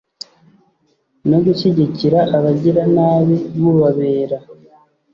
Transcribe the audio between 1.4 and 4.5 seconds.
gushyigikira abagiranabi mubabera